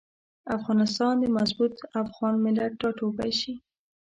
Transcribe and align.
افغانستان 0.57 1.13
د 1.19 1.25
مضبوط 1.37 1.73
افغان 2.03 2.33
ملت 2.45 2.71
ټاټوبی 2.81 3.31
شي. 3.39 3.53